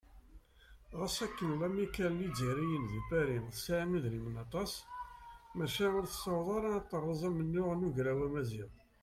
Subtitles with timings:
[0.97, 4.73] Ma ɣas akken lamikkal n yizzayriyen di Pari tesɛa idrimen s waṭas,
[5.55, 8.71] maca ur tessaweḍ ara ad teṛṛez amennuɣ n Ugraw Amaziɣ.